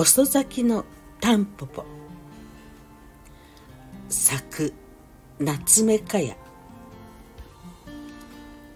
[0.00, 0.86] 遅咲きの
[1.20, 1.84] タンポポ。
[4.08, 4.72] 咲く
[5.38, 6.34] 夏目かや。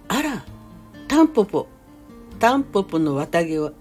[0.08, 0.44] あら
[1.08, 1.66] タンポポ。
[2.38, 3.72] タンポポの綿毛は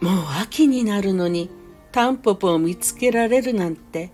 [0.00, 1.50] もう秋になるのに
[1.92, 4.10] タンポポを見つけられるなんて。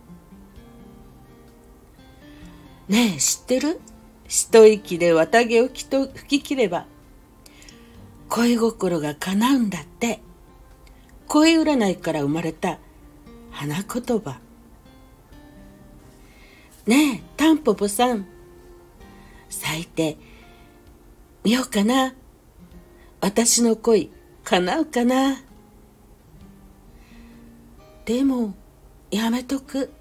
[2.88, 3.80] ねえ知ってる？
[4.26, 6.86] 一息で綿毛をきと吹き切れば
[8.28, 10.22] 恋心が叶うんだって。
[11.32, 12.80] 恋占いから生まれた
[13.52, 14.40] 花言葉。
[16.86, 18.26] ねえタンポポさん。
[19.48, 20.18] 咲いて
[21.44, 22.14] みようかな。
[23.20, 24.10] 私の恋
[24.42, 25.36] 叶うかな。
[28.04, 28.52] でも
[29.12, 29.92] やめとく。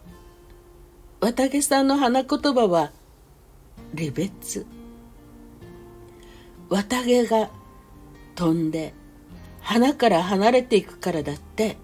[1.22, 2.92] 綿毛さんの花言葉は
[3.96, 4.66] 離別。
[6.70, 7.52] 綿毛が
[8.34, 8.96] 飛んで
[9.70, 11.78] 花から離れていくからだって。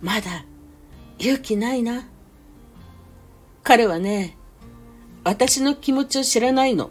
[0.00, 0.46] まだ
[1.18, 2.08] 勇気ないな。
[3.62, 4.38] 彼はね
[5.22, 6.88] 私の気持ちを知らないの。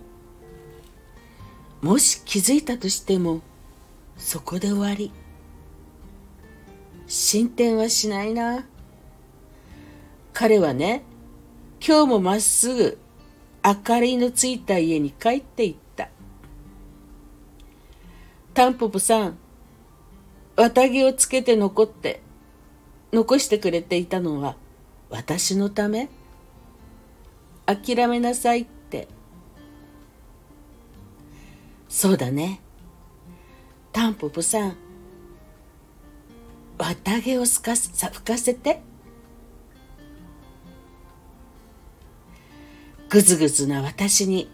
[1.82, 3.42] もし気づいたとしても
[4.18, 5.12] そこで終わり。
[7.08, 8.68] 進展はしないな。
[10.32, 11.02] 彼はね
[11.84, 13.00] 今日もまっすぐ
[13.66, 15.85] 明かりのついた家に帰っていった。
[18.66, 19.38] タンポポさん
[20.56, 22.24] 綿毛をつけて残って
[23.14, 24.56] 残してくれていたのは
[25.12, 26.10] 私のため？
[27.68, 29.08] 諦めなさいって。
[31.88, 32.60] そうだね。
[33.92, 34.76] タンポポさん
[36.80, 38.82] 綿毛をすかすさ吹かせて。
[43.10, 44.50] ぐずぐずな私に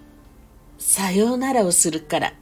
[0.78, 2.34] さようならをするから。